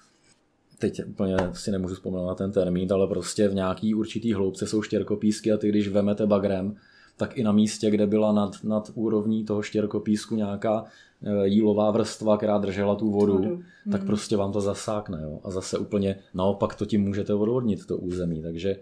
[0.78, 4.82] teď úplně si nemůžu vzpomenout na ten termín, ale prostě v nějaký určitý hloubce jsou
[4.82, 6.76] štěrkopísky a ty když vemete bagrem,
[7.16, 10.84] tak i na místě, kde byla nad, nad úrovní toho štěrkopísku nějaká
[11.22, 13.62] e, jílová vrstva, která držela tu vodu, vodu.
[13.90, 14.06] tak hmm.
[14.06, 15.18] prostě vám to zasákne.
[15.22, 15.40] Jo?
[15.44, 18.42] A zase úplně naopak to tím můžete odvodnit, to území.
[18.42, 18.76] Takže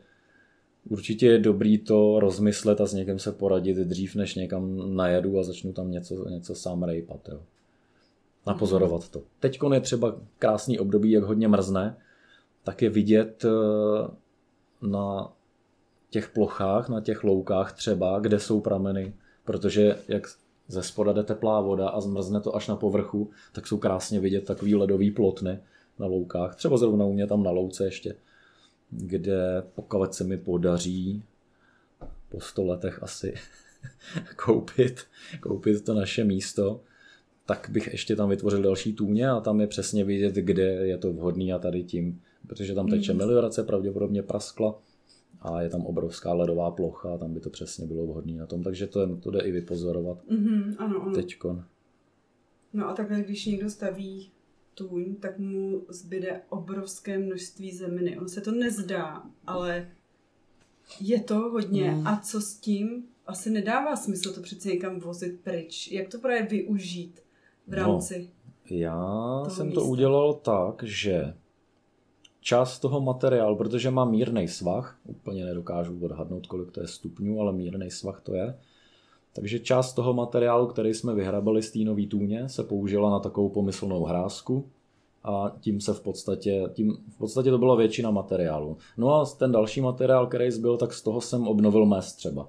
[0.89, 5.43] určitě je dobrý to rozmyslet a s někým se poradit dřív, než někam najedu a
[5.43, 7.29] začnu tam něco, něco sám rejpat.
[7.29, 7.41] Jo?
[8.47, 9.23] Napozorovat to.
[9.41, 11.97] Teď je třeba krásný období, jak hodně mrzne,
[12.65, 13.49] tak je vidět e,
[14.87, 15.33] na
[16.11, 20.27] těch plochách, na těch loukách třeba, kde jsou prameny, protože jak
[20.69, 24.45] ze spoda jde teplá voda a zmrzne to až na povrchu, tak jsou krásně vidět
[24.45, 25.59] takový ledový plotny
[25.99, 26.57] na loukách.
[26.57, 28.17] Třeba zrovna u mě tam na louce ještě,
[28.91, 31.23] kde pokud se mi podaří
[32.29, 33.35] po sto letech asi
[34.45, 35.05] koupit,
[35.41, 36.81] koupit to naše místo,
[37.47, 41.13] tak bych ještě tam vytvořil další tůně a tam je přesně vidět, kde je to
[41.13, 43.19] vhodný a tady tím, protože tam teče mm.
[43.19, 44.79] meliorace, pravděpodobně praskla,
[45.41, 48.87] a je tam obrovská ledová plocha, tam by to přesně bylo vhodné na tom, takže
[48.87, 51.15] to, je, to jde i vypozorovat mm-hmm, ano, ano.
[51.15, 51.65] teďkon.
[52.73, 54.31] No a takhle, když někdo staví
[54.75, 58.19] tůň, tak mu zbyde obrovské množství zeminy.
[58.19, 59.91] On se to nezdá, ale
[61.01, 61.91] je to hodně.
[61.91, 62.07] Mm.
[62.07, 63.05] A co s tím?
[63.27, 65.93] Asi nedává smysl to přece někam vozit pryč.
[65.93, 67.21] Jak to právě využít
[67.67, 68.31] v no, rámci
[68.71, 69.81] no, Já jsem místa?
[69.81, 71.35] to udělal tak, že
[72.41, 77.53] část toho materiálu, protože má mírný svah, úplně nedokážu odhadnout, kolik to je stupňů, ale
[77.53, 78.59] mírný svah to je.
[79.35, 83.49] Takže část toho materiálu, který jsme vyhrabali z té nový tůně, se použila na takovou
[83.49, 84.65] pomyslnou hrázku
[85.25, 88.77] a tím se v podstatě, tím v podstatě to byla většina materiálu.
[88.97, 92.49] No a ten další materiál, který zbyl, tak z toho jsem obnovil mes třeba.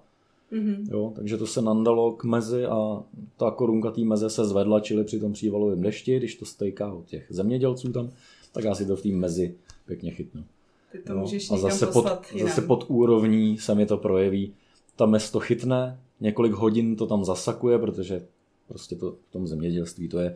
[0.52, 0.86] Mm-hmm.
[0.92, 3.04] Jo, takže to se nandalo k mezi a
[3.38, 7.06] ta korunka té meze se zvedla, čili při tom přívalovém dešti, když to stejká od
[7.06, 8.10] těch zemědělců tam,
[8.52, 10.44] tak já si to v té mezi pěkně chytnu.
[10.92, 12.06] Ty to no, můžeš a zase pod,
[12.42, 14.54] zase pod úrovní se mi to projeví.
[14.96, 18.28] Ta mes to chytne, několik hodin to tam zasakuje, protože
[18.68, 20.36] prostě to v tom zemědělství to je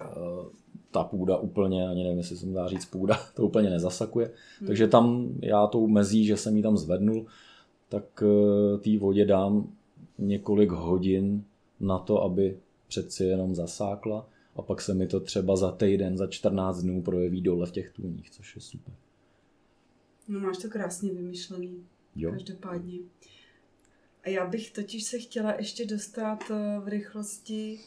[0.00, 0.46] uh,
[0.90, 4.30] ta půda úplně, ani nevím, jestli se dá říct půda, to úplně nezasakuje.
[4.58, 4.66] Hmm.
[4.66, 7.26] Takže tam já tou mezí, že jsem ji tam zvednul,
[7.88, 9.72] tak uh, té vodě dám
[10.18, 11.44] několik hodin
[11.80, 16.26] na to, aby přeci jenom zasákla a pak se mi to třeba za týden, za
[16.26, 18.94] 14 dnů projeví dole v těch tůních, což je super.
[20.28, 21.84] No máš to krásně vymyšlený.
[22.16, 22.30] Jo.
[22.30, 22.98] Každopádně.
[24.26, 27.80] Já bych totiž se chtěla ještě dostat eh, v rychlosti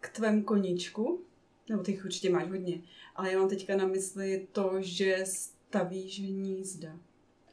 [0.00, 1.20] k tvém koníčku.
[1.68, 2.80] Nebo ty určitě máš hodně.
[3.16, 6.98] Ale já mám teďka na mysli to, že stavíš hnízda.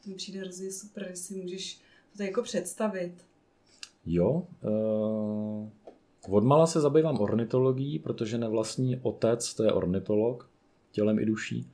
[0.03, 1.79] To mi přijde hrozně super, jestli můžeš
[2.17, 3.13] to jako představit.
[4.05, 5.69] Jo, uh,
[6.29, 10.49] Odmala se zabývám ornitologií, protože nevlastní otec, to je ornitolog,
[10.91, 11.71] tělem i duší.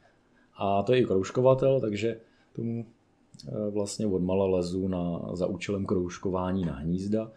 [0.57, 2.19] A to je i kroužkovatel, takže
[2.53, 2.93] tomu eh,
[3.69, 7.31] vlastně odmala lezu na, za účelem kroužkování na hnízda.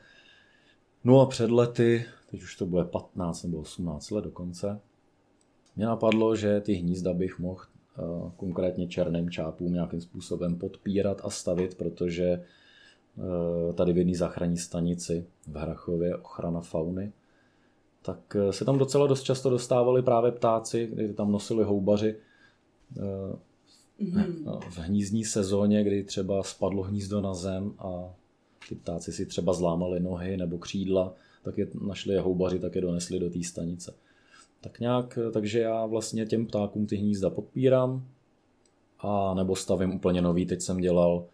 [1.04, 4.80] No a před lety, teď už to bude 15 nebo 18 let dokonce,
[5.76, 8.02] mě napadlo, že ty hnízda bych mohl eh,
[8.36, 12.44] konkrétně černým čápům nějakým způsobem podpírat a stavit, protože
[13.18, 17.12] Eh, tady v jedné záchranní stanici v Hrachově, ochrana fauny,
[18.02, 22.16] tak eh, se tam docela dost často dostávali právě ptáci, kdy tam nosili houbaři
[24.00, 24.60] mm-hmm.
[24.60, 28.14] v hnízdní sezóně, kdy třeba spadlo hnízdo na zem a
[28.68, 32.80] ty ptáci si třeba zlámali nohy nebo křídla, tak je našli je houbaři, tak je
[32.80, 33.94] donesli do té stanice.
[34.60, 38.08] Tak nějak, takže já vlastně těm ptákům ty hnízda podpírám
[38.98, 40.46] a nebo stavím úplně nový.
[40.46, 41.26] Teď jsem dělal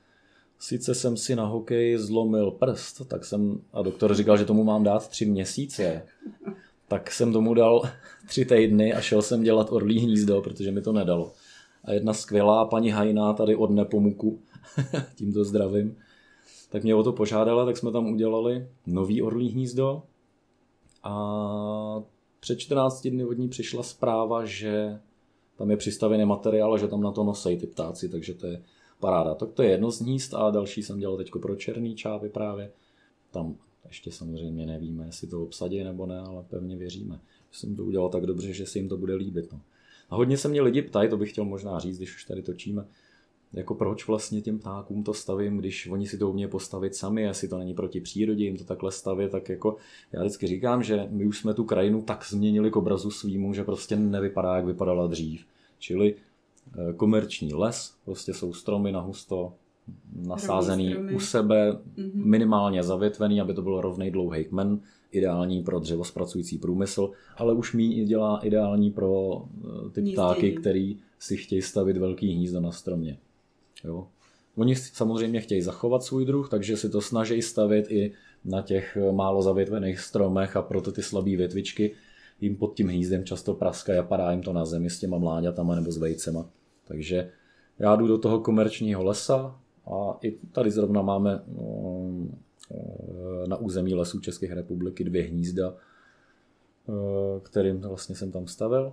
[0.62, 4.84] Sice jsem si na hokej zlomil prst, tak jsem, a doktor říkal, že tomu mám
[4.84, 6.02] dát tři měsíce,
[6.88, 7.82] tak jsem tomu dal
[8.28, 11.32] tři týdny a šel jsem dělat orlí hnízdo, protože mi to nedalo.
[11.84, 14.38] A jedna skvělá paní Hajná tady od Nepomuku,
[15.14, 15.96] tímto zdravím,
[16.70, 20.02] tak mě o to požádala, tak jsme tam udělali nový orlí hnízdo
[21.02, 22.02] a
[22.40, 25.00] před 14 dny od ní přišla zpráva, že
[25.56, 28.62] tam je přistavený materiál, že tam na to nosej ty ptáci, takže to je
[29.00, 29.34] paráda.
[29.34, 32.70] Tak to je jedno z hnízd a další jsem dělal teď pro černý čávy právě.
[33.30, 37.20] Tam ještě samozřejmě nevíme, jestli to obsadí nebo ne, ale pevně věříme.
[37.52, 39.52] Jsem to udělal tak dobře, že se jim to bude líbit.
[39.52, 39.60] No.
[40.12, 42.84] A hodně se mě lidi ptají, to bych chtěl možná říct, když už tady točíme,
[43.52, 47.48] jako proč vlastně těm ptákům to stavím, když oni si to umějí postavit sami, jestli
[47.48, 49.76] to není proti přírodě jim to takhle stavit, tak jako
[50.12, 53.64] já vždycky říkám, že my už jsme tu krajinu tak změnili k obrazu svýmu, že
[53.64, 55.46] prostě nevypadá, jak vypadala dřív.
[55.78, 56.14] Čili
[56.78, 59.52] Eh, komerční les, prostě jsou stromy na husto
[60.16, 62.10] nasázený u sebe, mm-hmm.
[62.14, 64.80] minimálně zavětvený, aby to byl rovnej dlouhý kmen,
[65.12, 71.36] ideální pro dřevospracující průmysl, ale už mí dělá ideální pro eh, ty ptáky, který si
[71.36, 73.18] chtějí stavit velký hnízdo na stromě.
[73.84, 74.06] Jo?
[74.56, 78.12] Oni samozřejmě chtějí zachovat svůj druh, takže si to snaží stavět i
[78.44, 81.94] na těch málo zavětvených stromech a proto ty slabé větvičky
[82.40, 85.74] jim pod tím hnízdem často praskají a padá jim to na zemi s těma mláďatama
[85.74, 86.46] nebo s vejcema.
[86.88, 87.30] Takže
[87.78, 92.10] já jdu do toho komerčního lesa a i tady zrovna máme no,
[93.46, 95.74] na území lesů České republiky dvě hnízda,
[97.42, 98.92] kterým vlastně jsem tam stavil.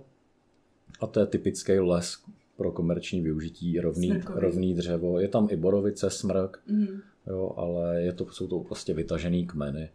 [1.00, 2.22] A to je typický les
[2.56, 5.20] pro komerční využití, rovný, rovný dřevo.
[5.20, 6.86] Je tam i borovice, smrk, mm.
[7.26, 9.90] jo, ale je to, jsou to prostě vytažený kmeny.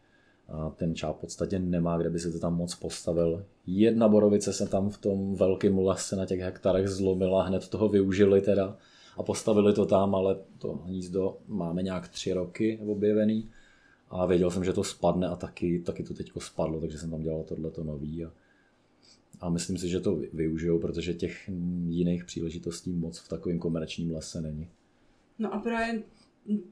[0.47, 3.45] A ten čáp v podstatě nemá, kde by se to tam moc postavil.
[3.67, 8.41] Jedna borovice se tam v tom velkém lese na těch hektarech zlomila, hned toho využili
[8.41, 8.77] teda
[9.17, 13.49] a postavili to tam, ale to hnízdo máme nějak tři roky objevený
[14.09, 17.21] a věděl jsem, že to spadne a taky, taky to teďko spadlo, takže jsem tam
[17.21, 18.31] dělal tohleto nový a,
[19.41, 21.49] a myslím si, že to využijou, protože těch
[21.87, 24.67] jiných příležitostí moc v takovém komerčním lese není.
[25.39, 26.03] No a právě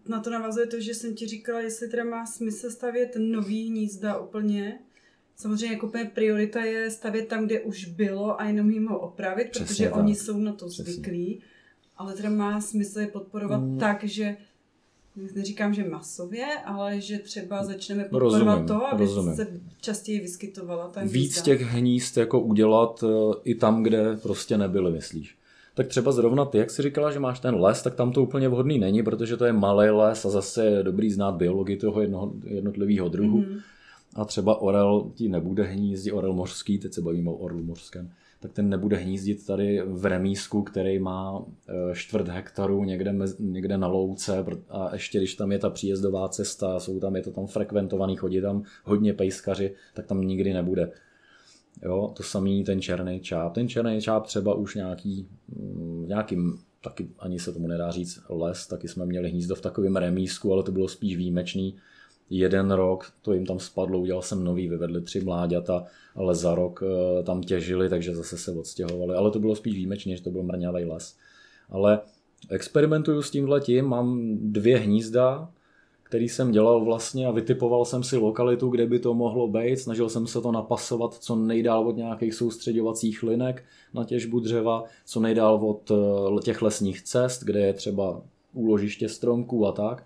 [0.08, 4.18] na to navazuje to, že jsem ti říkala, jestli teda má smysl stavět nový hnízda
[4.18, 4.80] úplně.
[5.36, 9.66] Samozřejmě jako priorita je stavět tam, kde už bylo a jenom jim ho opravit, Přesně
[9.66, 9.96] protože tak.
[9.96, 10.94] oni jsou na to Přesně.
[10.94, 11.42] zvyklí.
[11.98, 13.78] Ale teda má smysl je podporovat mm.
[13.78, 14.38] tak, že
[15.36, 19.36] neříkám, že masově, ale že třeba začneme podporovat to, aby rozumím.
[19.36, 19.48] se
[19.82, 21.20] častěji vyskytovala ta hnízda.
[21.20, 25.38] Víc těch hnízd jako udělat eh, i tam, kde prostě nebyly, myslíš?
[25.76, 28.50] Tak třeba zrovna ty, jak jsi říkala, že máš ten les, tak tam to úplně
[28.50, 32.34] vhodný není, protože to je malý les a zase je dobrý znát biologii toho jednoho,
[32.44, 33.42] jednotlivého druhu.
[33.42, 33.60] Mm-hmm.
[34.16, 38.10] A třeba orel ti nebude hnízdit, orel mořský, teď se bavíme o orlu mořském,
[38.44, 41.46] tak ten nebude hnízdit tady v remísku, který má
[41.92, 46.80] e, čtvrt hektaru někde, někde na louce a ještě když tam je ta příjezdová cesta,
[46.80, 50.92] jsou tam, je to tam frekventovaný, chodí tam hodně pejskaři, tak tam nikdy nebude.
[51.84, 53.54] Jo, to samý ten černý čáp.
[53.54, 58.68] Ten černý čáp třeba už nějaký, mm, nějakým, taky ani se tomu nedá říct les,
[58.68, 61.76] taky jsme měli hnízdo v takovém remísku, ale to bylo spíš výjimečný.
[62.30, 65.84] Jeden rok to jim tam spadlo, udělal jsem nový, vyvedli tři mláďata,
[66.16, 69.16] ale za rok eh, tam těžili, takže zase se odstěhovali.
[69.16, 71.18] Ale to bylo spíš výjimečně, že to byl mrňavý les.
[71.70, 72.00] Ale
[72.50, 75.50] experimentuju s tímhle tím, mám dvě hnízda,
[76.14, 79.78] který jsem dělal vlastně a vytipoval jsem si lokalitu, kde by to mohlo být.
[79.78, 85.20] Snažil jsem se to napasovat co nejdál od nějakých soustředovacích linek na těžbu dřeva, co
[85.20, 88.22] nejdál od eh, těch lesních cest, kde je třeba
[88.54, 90.06] úložiště stromků a tak.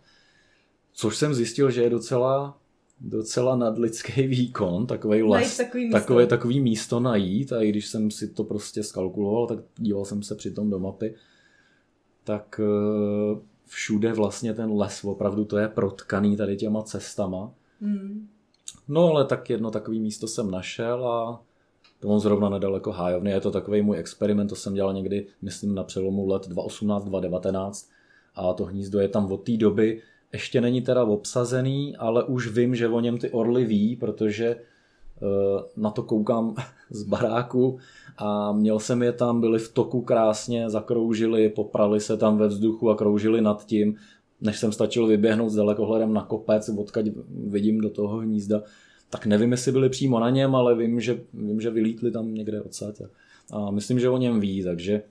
[1.00, 2.58] Což jsem zjistil, že je docela
[3.00, 6.00] docela nadlidský výkon, takový les, takový místo.
[6.00, 10.24] Takové, takový místo najít a i když jsem si to prostě skalkuloval, tak díval jsem
[10.24, 11.16] se přitom do mapy,
[12.24, 17.52] tak eh, všude vlastně ten les, opravdu to je protkaný tady těma cestama.
[17.82, 18.28] Hmm.
[18.88, 21.44] No ale tak jedno takový místo jsem našel a
[22.00, 23.32] to mám zrovna nedaleko hájovny.
[23.32, 27.90] Je to takový můj experiment, to jsem dělal někdy, myslím, na přelomu let 2018-2019
[28.36, 30.02] a to hnízdo je tam od té doby,
[30.34, 34.56] ještě není teda obsazený, ale už vím, že o něm ty orly ví, protože
[35.22, 36.56] Eh, na to koukám
[36.90, 37.78] z baráku
[38.18, 42.90] a měl jsem je tam, byli v toku krásně, zakroužili, poprali se tam ve vzduchu
[42.90, 43.96] a kroužili nad tím,
[44.42, 48.64] než jsem stačil vyběhnout s dalekohledem na kopec, odkaď vidím do toho hnízda,
[49.10, 52.62] tak nevím, jestli byli přímo na něm, ale vím, že, vím, že vylítli tam někde
[52.62, 53.02] odsaď.
[53.52, 55.02] A myslím, že o něm ví, takže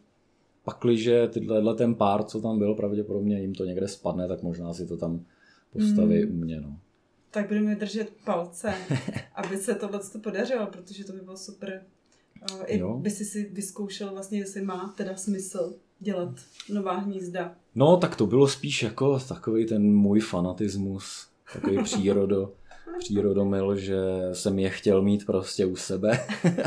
[0.66, 4.87] pakliže tyhle ten pár, co tam byl, pravděpodobně jim to někde spadne, tak možná si
[4.87, 5.24] to tam
[5.72, 6.33] postaví mm.
[6.33, 6.61] u mě.
[6.61, 6.76] No
[7.37, 8.74] tak budeme držet palce,
[9.35, 11.83] aby se tohle podařilo, protože to by bylo super.
[12.66, 12.98] I jo.
[12.98, 16.35] by si si vyzkoušel vlastně, jestli má teda smysl dělat
[16.72, 17.55] nová hnízda.
[17.74, 22.55] No, tak to bylo spíš jako takový ten můj fanatismus, takový přírodo,
[22.99, 23.99] přírodomil, že
[24.33, 26.18] jsem je chtěl mít prostě u sebe.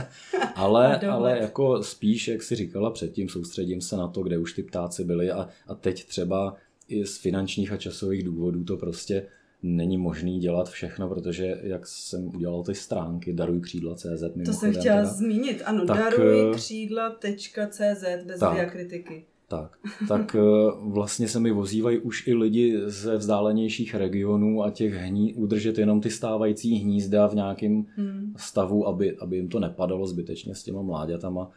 [0.56, 4.64] ale, ale jako spíš, jak si říkala předtím, soustředím se na to, kde už ty
[4.64, 6.56] ptáci byly a, a teď třeba
[6.88, 9.26] i z finančních a časových důvodů to prostě
[9.64, 14.96] není možný dělat všechno, protože jak jsem udělal ty stránky daruj křídla.cz To jsem chtěla
[14.96, 19.26] teda, zmínit, ano, tak, daruj křídla.cz bez tak, diakritiky.
[19.50, 19.78] Tak,
[20.08, 20.42] tak eh,
[20.82, 26.02] vlastně se mi vozívají už i lidi ze vzdálenějších regionů a těch hní, udržet jenom
[26.02, 28.34] ty stávající hnízda v nějakém hmm.
[28.38, 31.50] stavu, aby, aby jim to nepadalo zbytečně s těma mláďatama.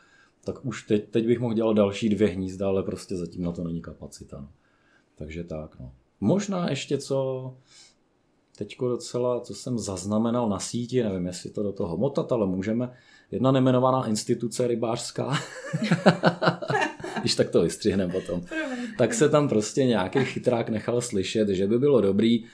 [0.45, 3.65] Tak už teď, teď bych mohl dělat další dvě hnízda, ale prostě zatím na to
[3.65, 4.41] není kapacita.
[4.41, 4.49] No.
[5.15, 5.93] Takže tak, no.
[6.21, 7.55] Možná ještě co
[8.57, 12.93] teďko docela, co jsem zaznamenal na síti, nevím, jestli to do toho motat, ale můžeme.
[13.31, 15.33] Jedna nemenovaná instituce rybářská,
[17.21, 18.43] když tak to vystřihneme potom,
[18.99, 22.45] tak se tam prostě nějaký chytrák nechal slyšet, že by bylo dobrý,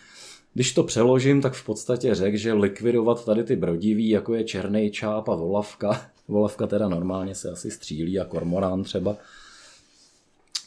[0.55, 4.91] když to přeložím, tak v podstatě řekl, že likvidovat tady ty brodiví, jako je černý
[4.91, 9.17] čáp a volavka, volavka teda normálně se asi střílí a kormorán třeba,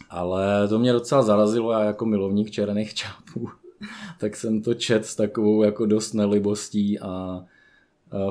[0.10, 3.50] Ale to mě docela zarazilo, já jako milovník černých čápů,
[4.20, 7.44] tak jsem to čet s takovou jako dost nelibostí a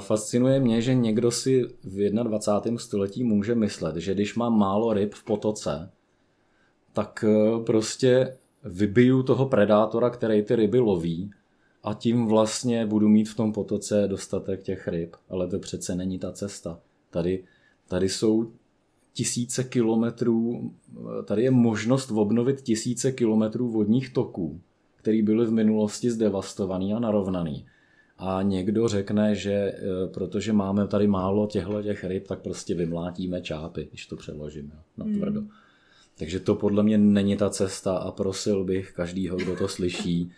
[0.01, 2.79] fascinuje mě, že někdo si v 21.
[2.79, 5.91] století může myslet, že když mám málo ryb v potoce,
[6.93, 11.31] tak e, prostě vybiju toho predátora, který ty ryby loví
[11.83, 15.17] a tím vlastně budu mít v tom potoce dostatek těch ryb.
[15.29, 16.81] Ale to přece není ta cesta.
[17.11, 17.45] Tady,
[17.89, 18.53] tady jsou
[19.13, 20.71] tisíce kilometrů,
[21.25, 24.61] tady je možnost obnovit tisíce kilometrů vodních toků,
[24.97, 27.67] které byly v minulosti zdevastovaný a narovnaný.
[28.23, 29.75] A někdo řekne, že e,
[30.07, 35.05] protože máme tady málo těchto těch ryb, tak prostě vymlátíme čápy, když to přeložíme na
[35.05, 35.41] tvrdo.
[35.41, 35.51] Hmm.
[36.19, 40.33] Takže to podle mě není ta cesta a prosil bych každýho, kdo to slyší,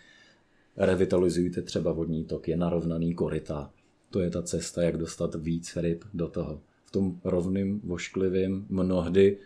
[0.77, 3.71] revitalizujte třeba vodní tok, je narovnaný koryta.
[4.09, 6.61] To je ta cesta, jak dostat víc ryb do toho.
[6.85, 9.37] V tom rovným, vošklivým, mnohdy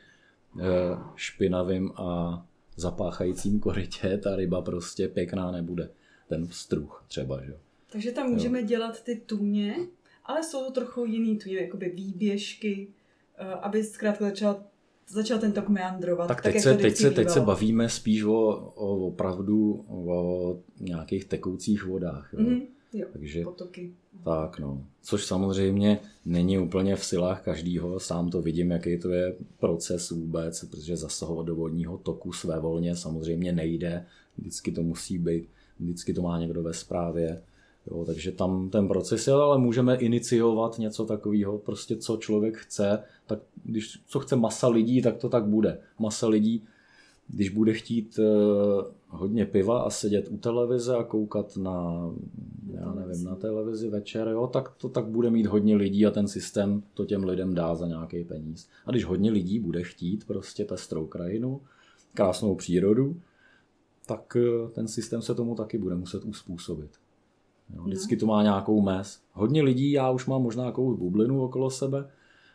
[0.59, 0.63] eh,
[1.15, 5.89] špinavým a zapáchajícím korytě ta ryba prostě pěkná nebude.
[6.29, 7.53] Ten struh třeba, že
[7.91, 8.65] Takže tam můžeme jo.
[8.65, 9.75] dělat ty tůně,
[10.25, 12.88] ale jsou to trochu jiný tůně, jakoby výběžky,
[13.38, 14.63] eh, aby zkrátka začal
[15.09, 16.27] začal ten tok meandrovat.
[16.27, 18.33] Tak teď, tak, se, teď, se, teď se bavíme spíš o,
[18.75, 22.33] o opravdu o nějakých tekoucích vodách.
[22.33, 22.39] Jo.
[22.39, 22.61] Mm-hmm.
[22.93, 23.93] Jo, Takže, potoky.
[24.23, 29.35] Tak no, což samozřejmě není úplně v silách každýho, sám to vidím, jaký to je
[29.59, 34.05] proces vůbec, protože zasahovat do vodního toku své volně samozřejmě nejde,
[34.38, 37.41] vždycky to musí být, vždycky to má někdo ve správě,
[37.91, 43.03] jo, takže tam ten proces je, ale můžeme iniciovat něco takového, prostě co člověk chce,
[43.27, 45.79] tak když co chce masa lidí, tak to tak bude.
[45.99, 46.63] Masa lidí,
[47.27, 52.09] když bude chtít uh, hodně piva a sedět u televize a koukat na,
[52.73, 56.27] já nevím, na televizi večer, jo, tak to tak bude mít hodně lidí a ten
[56.27, 58.67] systém to těm lidem dá za nějaký peníz.
[58.85, 61.61] A když hodně lidí bude chtít prostě pestrou krajinu,
[62.13, 63.15] krásnou přírodu,
[64.05, 66.89] tak uh, ten systém se tomu taky bude muset uspůsobit.
[67.76, 69.20] Jo, vždycky to má nějakou mez.
[69.34, 72.09] Hodně lidí, já už mám možná nějakou bublinu okolo sebe,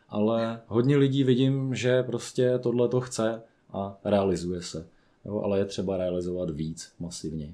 [0.09, 3.41] ale hodně lidí vidím, že prostě tohle to chce
[3.73, 4.87] a realizuje se.
[5.25, 7.53] Jo, ale je třeba realizovat víc, masivně.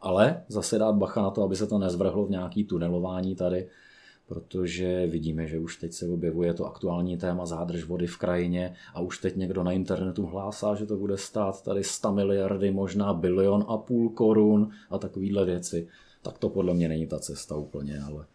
[0.00, 3.68] Ale zase dát bacha na to, aby se to nezvrhlo v nějaký tunelování tady,
[4.28, 9.00] protože vidíme, že už teď se objevuje to aktuální téma zádrž vody v krajině a
[9.00, 13.64] už teď někdo na internetu hlásá, že to bude stát tady 100 miliardy, možná bilion
[13.68, 15.88] a půl korun a takovýhle věci.
[16.26, 18.26] Tak to podle mě není ta cesta úplně, ale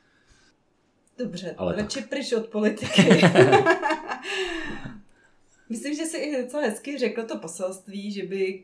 [1.17, 2.09] Dobře, Ale radši tak.
[2.09, 3.01] pryč od politiky.
[5.69, 8.63] Myslím, že si i docela hezky řekl to poselství, že by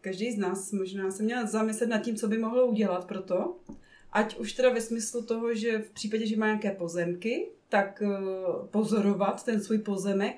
[0.00, 3.56] každý z nás možná se měl zamyslet nad tím, co by mohlo udělat pro to,
[4.12, 8.08] ať už teda ve smyslu toho, že v případě, že má nějaké pozemky, tak eh,
[8.70, 10.36] pozorovat ten svůj pozemek,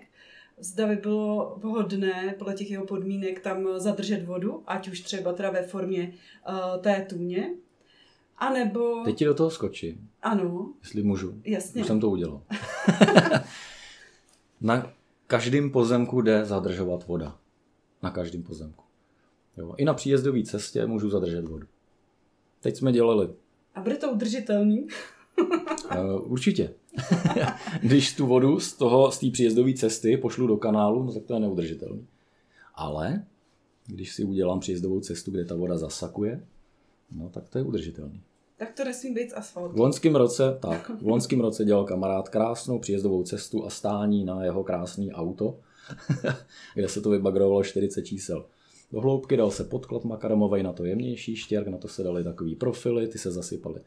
[0.59, 5.51] zda by bylo vhodné podle těch jeho podmínek tam zadržet vodu, ať už třeba teda
[5.51, 6.13] ve formě
[6.49, 7.55] uh, té tůně,
[8.41, 9.05] a nebo...
[9.05, 10.09] Teď ti do toho skočím.
[10.23, 10.73] Ano.
[10.83, 11.41] Jestli můžu.
[11.45, 11.81] Jasně.
[11.81, 12.43] Už jsem to udělal.
[14.61, 14.93] na
[15.27, 17.39] každém pozemku jde zadržovat voda.
[18.03, 18.85] Na každém pozemku.
[19.57, 19.75] Jo.
[19.77, 21.67] I na příjezdové cestě můžu zadržet vodu.
[22.61, 23.29] Teď jsme dělali.
[23.75, 24.87] A bude to udržitelný?
[25.39, 26.75] uh, určitě.
[27.81, 31.35] Když tu vodu z toho, z té příjezdové cesty pošlu do kanálu, no tak to
[31.35, 32.07] je neudržitelný.
[32.75, 33.25] Ale
[33.87, 36.47] když si udělám příjezdovou cestu, kde ta voda zasakuje,
[37.13, 38.23] no tak to je udržitelný.
[38.61, 39.73] Tak to nesmí být asfalt.
[39.73, 44.45] V loňském roce, tak, v loňském roce dělal kamarád krásnou příjezdovou cestu a stání na
[44.45, 45.59] jeho krásný auto,
[46.75, 48.47] kde se to vybagrovalo 40 čísel.
[48.93, 52.55] Do hloubky dal se podklad makaromový na to jemnější štěrk, na to se dali takový
[52.55, 53.81] profily, ty se zasypaly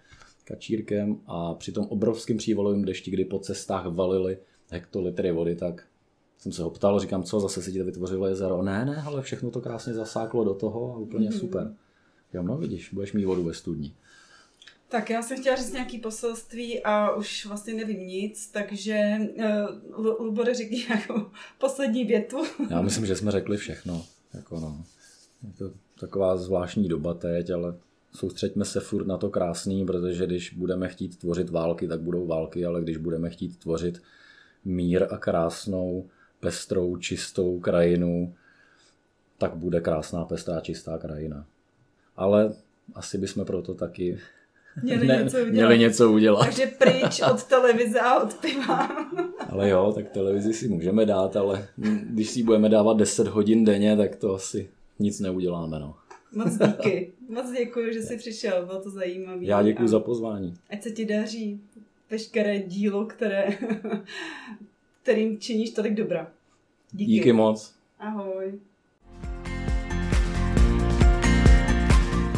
[0.43, 4.37] kačírkem a při tom obrovském přívalovém dešti, kdy po cestách valily
[4.69, 5.83] hektolitry vody, tak
[6.37, 8.61] jsem se ho ptal, říkám, co, zase si ti to vytvořilo jezero.
[8.61, 11.39] Ne, ne, ale všechno to krásně zasáklo do toho a úplně mm-hmm.
[11.39, 11.73] super.
[12.33, 13.95] Jo, no vidíš, budeš mít vodu ve studni.
[14.93, 19.17] Tak já jsem chtěla říct nějaký poselství a už vlastně nevím nic, takže
[19.95, 21.25] uh, Lubore řekni nějakou
[21.57, 22.37] poslední větu.
[22.69, 24.05] Já myslím, že jsme řekli všechno.
[24.33, 24.83] Jako no.
[25.47, 27.75] Je to taková zvláštní doba teď, ale
[28.11, 32.65] soustřeďme se furt na to krásný, protože když budeme chtít tvořit války, tak budou války,
[32.65, 34.01] ale když budeme chtít tvořit
[34.65, 38.35] mír a krásnou, pestrou, čistou krajinu,
[39.37, 41.45] tak bude krásná, pestrá, čistá krajina.
[42.15, 42.55] Ale
[42.95, 44.19] asi bychom proto taky
[44.81, 45.51] Měli, ne, něco udělat.
[45.51, 46.45] měli něco udělat.
[46.45, 48.89] Takže pryč od televize a od piva.
[49.49, 51.67] ale jo, tak televizi si můžeme dát, ale
[52.03, 54.69] když si budeme dávat 10 hodin denně, tak to asi
[54.99, 55.79] nic neuděláme.
[55.79, 55.95] No.
[56.35, 57.11] Moc díky.
[57.29, 59.39] Moc děkuji, že jsi přišel, bylo to zajímavé.
[59.41, 60.53] Já děkuji za pozvání.
[60.69, 61.61] Ať se ti daří
[62.11, 63.47] veškeré dílo, které,
[65.01, 66.31] kterým činíš tolik dobra.
[66.91, 67.11] Díky.
[67.11, 67.75] Díky moc.
[67.99, 68.59] Ahoj.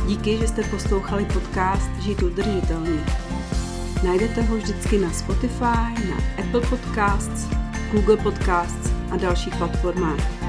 [0.07, 3.05] Díky, že jste poslouchali podcast Žít udržitelně.
[4.03, 7.47] Najdete ho vždycky na Spotify, na Apple Podcasts,
[7.91, 10.44] Google Podcasts a dalších platformách.